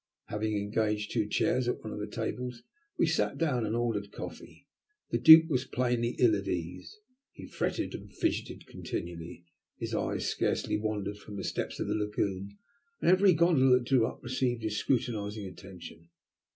[0.29, 2.63] Having engaged two chairs at one of the tables
[2.97, 4.67] we sat down and ordered coffee.
[5.11, 6.97] The duke was plainly ill at ease.
[7.33, 9.45] He fretted and fidgeted continually.
[9.77, 12.57] His eyes scarcely wandered from the steps of the lagoon,
[12.99, 16.09] and every gondola that drew up received his scrutinizing attention.